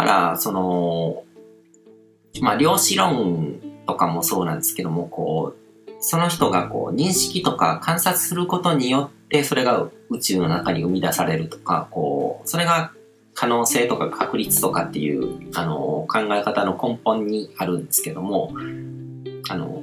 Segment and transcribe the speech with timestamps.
[0.00, 1.24] から、その、
[2.40, 12.92] まあ、量子論とかもそうなんですけども、こう、その人がこう、認識とか観察することによって、それが宇宙の中に生み出されるとか、こう、それが
[13.34, 18.52] 可能性とか確率とかっていう、あの、考え方の根本にあるんですけども、
[19.50, 19.82] あの、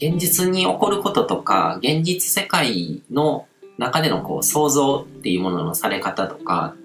[0.00, 6.76] 現実に起こることとか、現実世界の中でのこう想像っていうもののされ方とか、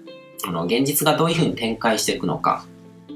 [0.46, 2.66] あの現実がどういうふうに展開していくのか、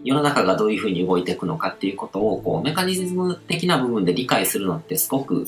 [0.05, 5.47] 世の中がどういうふうに動いていくのかっていうことをこうメカニズム的な部分で理解するのってすごく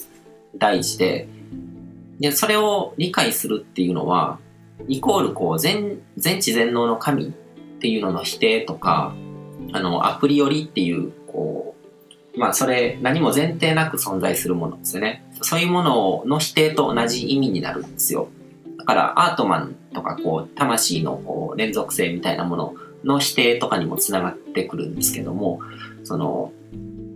[0.57, 1.29] 大事で、
[2.19, 4.39] で、それを理解するっていうのは、
[4.89, 7.31] イコールこう全、全知全能の神っ
[7.81, 9.15] ていうのの否定とか、
[9.73, 11.75] あの、アプリよりっていう、こ
[12.35, 15.25] う、まあそれ何も前提なく存在するものですよね。
[15.43, 18.29] そういうものの否定と同じ意味になるんですよ。
[18.81, 25.61] だからアートマンとかこう、魂のこう連続性みたいなものの否定とかにもつながってくるんですけども、
[26.03, 26.53] その、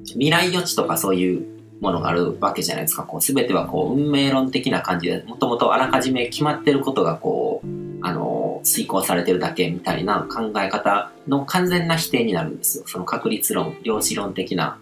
[0.06, 1.46] 未来予知とかそういう
[1.80, 3.04] ものがあるわけじゃないですか。
[3.04, 7.66] こう、すべてはこう、運命論的な感じで、もともとあらかじめ決まってることがこう、
[8.02, 12.84] あの、遂行されてるだけみたいな考え方の完全な否定になるんですよ。
[12.86, 14.78] その確率論、量子論的な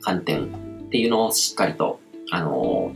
[0.00, 0.48] 観点っ
[0.90, 1.98] ていうのをしっかりと、
[2.30, 2.92] あの、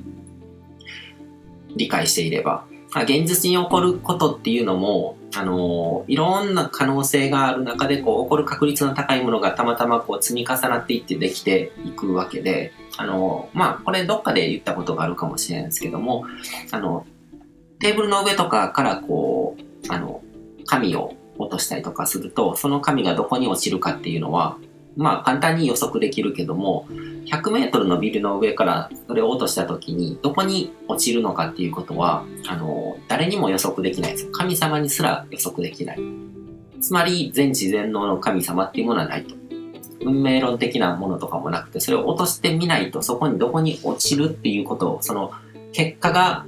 [1.75, 2.65] 理解していれば。
[3.03, 16.25] 現実に起こることっていうのも、あの、いろんな可能性がある中で、こう、起こる確率の高いものがたまたまこう積み重なっていってできていくわけで、あの、まあ、これどっかで言ったことがあるかもしれないんですけども、
[16.71, 17.05] あの、
[17.81, 20.23] テーブルの上とかからこう、あの、
[20.67, 24.57] 紙を落としたりとかすると、その紙がどこに落ちるかっていうのは、
[24.97, 26.87] まあ簡単に予測できるけども、
[27.27, 34.31] 100メートルのビルの上からそれを落とした時に、どこに落ちるのかっていうことは、あの、誰にも予測できないです。
[34.31, 36.01] 神様にすら予測できない。
[36.81, 39.35] つまり、全知全能の神様っていうものはないと。
[40.03, 45.33] 運命論的なものとかもなくて、それを落としてみないと、そこにどこに落ちるっていうことを、その
[45.73, 46.45] 結果が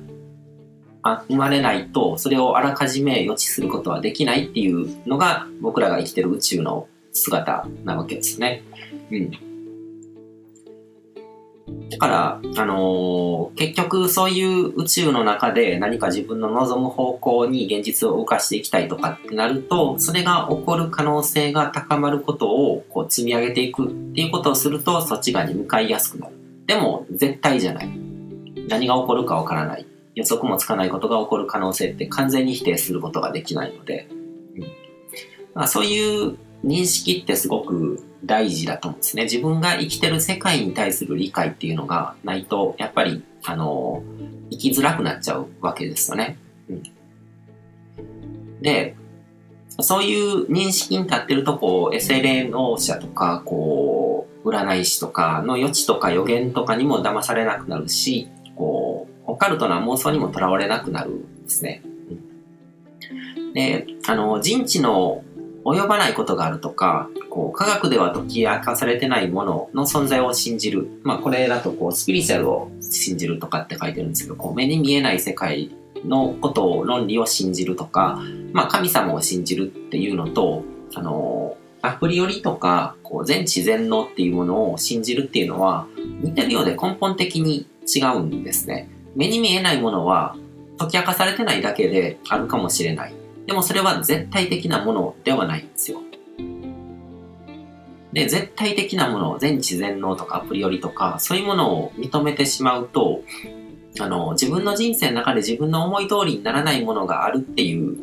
[1.29, 8.63] 生まれないと、それをあらかじめ予知することはできないっていうのが、僕らが生きてる宇宙の姿なわけですね。
[9.11, 9.31] うん。
[11.91, 26.35] だから、あのー、結局そういう宇宙の中で何か自分の望む方向に現実を動かしていきたいとかってなると、それが起こる可能性が高まることをこう積み上げていくっていうことをすると、そっち側に向かいやすくなる。
[26.67, 27.89] でも、絶対じゃない。
[28.69, 29.87] 何が起こるかわからない。
[30.17, 34.09] 予測もつかないことが起こる可能性って完全に否定することができないので、
[35.55, 39.25] うん、そういう認識ってすごく大事だと思うんですね。
[39.25, 44.03] 自分が生きてる世界に対する理解っていうのがないと、やっぱり、あの、
[44.51, 46.39] 生きづらくなっちゃうわけですよね。
[46.69, 46.83] うん、
[48.61, 48.97] で、
[49.81, 61.83] そういう認識に立ってると、こう、SLA の者とか、こう、占い師とかの予知とか予言とかにも騙されなくなるし、こう、オカルトな妄想にもとらわれなくなるんですね。
[63.37, 65.23] うん、で、あの、人知の
[65.75, 70.89] 及ばないことがあるとか、こう、科学では解き明かされてないものの存在を信じる。
[71.03, 78.23] まあ、これだと、こう、スピリチュアルを信じるとかって書いてるんですけど、こう、目に見えない世界のことを、論理を信じるとか、
[78.53, 80.63] まあ、神様を信じるっていうのと、
[80.95, 85.87] あの、アプリよりとか、こう、全知全能っていうものを信じるっていうのは、
[86.21, 88.89] 似てるようで根本的に違うんですね。
[89.15, 90.37] 目に見えないものは、
[90.79, 93.15] 解き明かされてないだけであるかもしれない。
[93.47, 96.01] でもそれは絶対的なものではないんですよ。
[98.13, 103.23] で、絶対的なもの、全知全能とかアプリよりとか、そういうものを認めてしまうと、
[104.01, 107.97] あの、自分の人生の中で自分の思い通りにならないものがあるっていう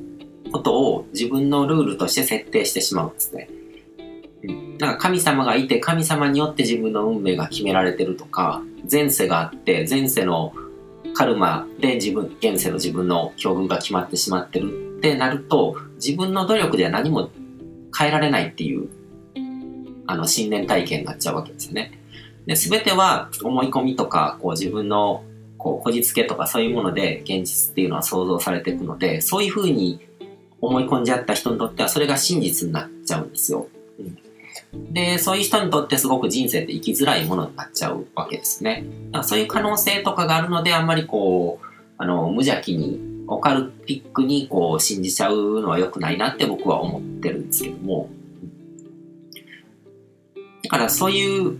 [0.51, 3.49] ことを自分のルールとして設定してしまうんですね。
[4.77, 10.53] だから神様がいて神様によって自分の運命が決められてるとか、前世があって前世の
[11.15, 17.29] カルマで自分、現世の自分の境遇が決まってしまってるってなると、自分の努力では何も
[17.95, 18.87] 変えられないっていう、
[20.07, 21.99] あの、信念体験になっちゃうわけですよね。
[22.45, 25.25] で、すべては思い込みとか、こう自分の、
[25.57, 29.99] こう、こじつけとかそういうもので現実っていうのは想像されていくので、そういうふうに
[30.61, 33.67] 思い込んじゃった人にとってはそれが真実になっちゃうんですよ。
[33.99, 38.85] うん、で、そういう人にとってすごく人生って生きづらいものになっちゃうわけですね。
[39.07, 41.65] だからそういう可能性とかがあるので、あんまりこう、
[41.97, 48.09] あの、無邪気にオカルティックにこう信じちゃうのは良くないなって僕は思ってるんですけども。
[50.63, 51.57] だからそういう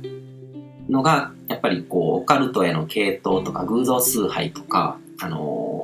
[0.89, 5.37] のが、やっぱりこう、オカルトへの系統とか偶像崇拝とか、あの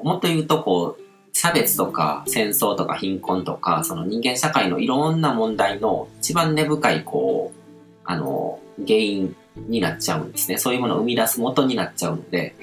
[0.04, 7.60] もっと言うとこう、差別とか戦争とか貧困とか、その人間社会のいろんな問題の一番根深い、こう、
[8.04, 9.36] あの、原因
[9.68, 10.58] になっちゃうんですね。
[10.58, 12.56] そういうものを生み出す元になっちゃうので、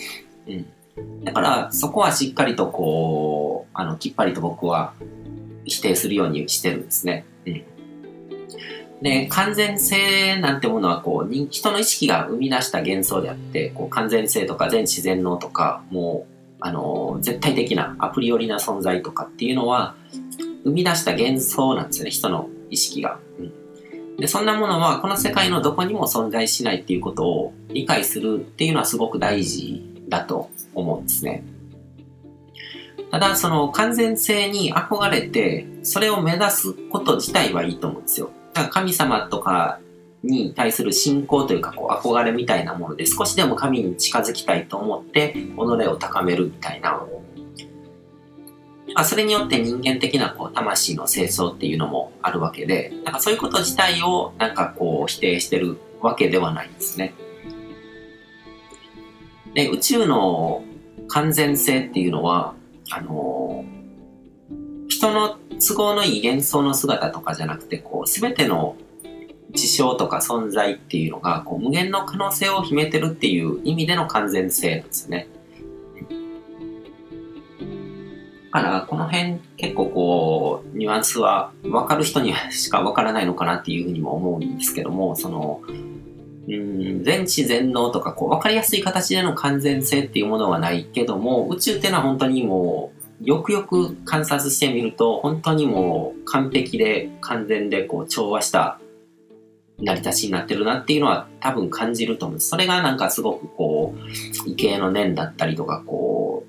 [0.46, 0.66] うん。
[1.25, 4.94] だから、そこはしっかりとこう、あの、きっぱりと僕は
[5.64, 7.26] 否定するようにしてるんですね。
[7.46, 7.64] うん。
[9.02, 19.94] で、完全性なんてものは、こう、人の意識が生み出した幻想であって、こう、完全性とか全自然能とか、もう、あの、絶対的なアプリ寄りな存在とかっていうのは、
[20.64, 23.19] 生み出した幻想なんですよね、人の意識が。
[23.38, 31.44] うん、で、そんなものは、この世界のどこにも存在しないっていうことを理解するっていうのはすごく大事だと思うんですね。
[33.11, 38.31] ただ、その完全性に憧れて、それを目指すこと自体はいいと思うんですよ。
[38.52, 39.81] だから神様とか
[40.23, 47.00] に対する信仰というかこう憧れみたいなもので少しでも神に近づきたいと思って己を高めるみたいな。
[48.94, 57.14] まあ、それによって人間的なこう魂の清掃っていうのもあるわけで、なんかそういうこと自体をなんかこう否定してるわけではないんですね。
[59.56, 60.62] で、宇宙の
[61.08, 62.55] 完全性っていうのは、
[62.91, 63.64] あの
[64.87, 68.76] 人の都合のいい幻想の姿とかじゃなくて、こう、すべての
[69.53, 75.26] 事象とか存在っていうのが、こう、無限の可能性を秘めてるっていう意味での完全性ですね。
[78.52, 85.62] だから、この辺結構こう、ニュアンスは分かる人にはしか分からないのかなっていうふうにも思うんですけども、その、
[86.48, 98.78] うん、全知全能とか、こう、分かりやすい形での完全性っていうものはないけども、宇宙っていうのは本当にもう、よくよく観察してみると、本当にもう完璧で完全でこう調和した
[99.78, 102.49] 成り立ちになってるなっていうのは多分感じると思うす。
[102.49, 106.44] それがなんかすごくこう、畏敬の念だったりとか、こ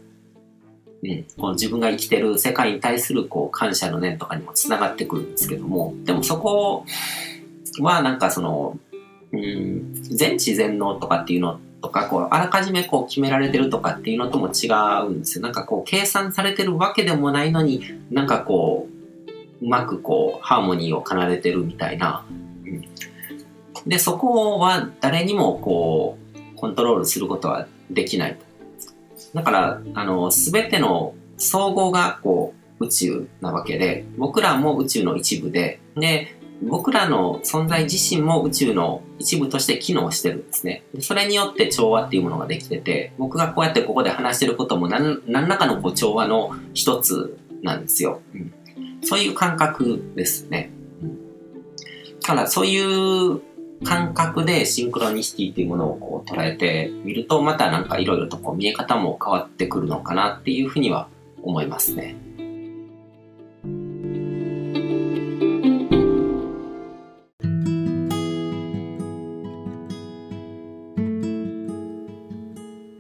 [1.02, 6.86] う、うん、この自分が生きてる世界に対するこう感謝の念とかにもつながってくるんですけども、でもそこ
[7.80, 8.78] はなんかその、
[9.32, 14.68] うん、全知全能とかっていうのとか、こう、あらかじめこう決められてるとかっていうのとも違
[15.06, 15.44] うんですよ。
[15.44, 22.26] なんかこう、計算されてるわけでもないのに、なんかこう、うまくこう、ハーモニーを奏でてるみたいな。
[22.66, 28.38] うん、で、そこは誰にもこう、コントロールすることはできない。
[29.34, 40.84] だから、あの、すべての総合がこう、宇宙なわけで、僕らも宇宙の一部で、で、僕らの存在自身も宇宙の一部として機能してるんですね。
[41.00, 48.22] それによって調和っていうものができてて、僕がこうやってここで話してることも何何らかのこう調和の一つなんですよ。
[48.34, 48.54] うん、
[49.04, 50.72] そういう感覚ですね。
[52.22, 53.42] ただそういう
[53.84, 61.08] 感覚でシンクロニシティっていうものをこう捉えてみると、またなんかいろいろとこう見え方も変わってくるのかなっていうふうには
[61.44, 62.16] 思いますね。